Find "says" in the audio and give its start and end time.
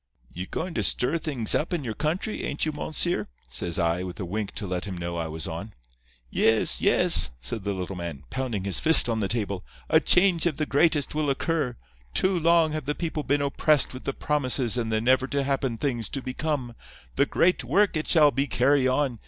3.51-3.77